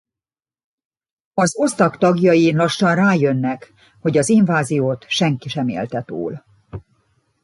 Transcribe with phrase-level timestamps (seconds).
[1.33, 6.43] Az osztag tagjai lassan rájönnek hogy az inváziót senki sem élte túl.